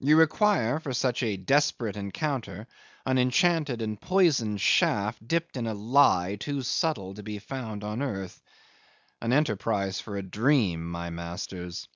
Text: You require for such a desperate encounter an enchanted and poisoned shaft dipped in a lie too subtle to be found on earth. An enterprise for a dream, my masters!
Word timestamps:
You 0.00 0.16
require 0.18 0.80
for 0.80 0.92
such 0.92 1.22
a 1.22 1.36
desperate 1.36 1.96
encounter 1.96 2.66
an 3.06 3.18
enchanted 3.18 3.80
and 3.80 4.00
poisoned 4.00 4.60
shaft 4.60 5.28
dipped 5.28 5.56
in 5.56 5.68
a 5.68 5.74
lie 5.74 6.34
too 6.34 6.62
subtle 6.62 7.14
to 7.14 7.22
be 7.22 7.38
found 7.38 7.84
on 7.84 8.02
earth. 8.02 8.42
An 9.22 9.32
enterprise 9.32 10.00
for 10.00 10.16
a 10.16 10.24
dream, 10.24 10.90
my 10.90 11.10
masters! 11.10 11.86